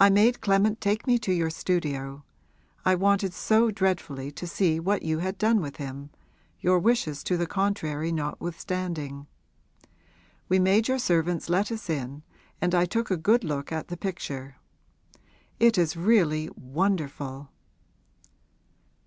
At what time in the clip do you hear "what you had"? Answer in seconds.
4.80-5.36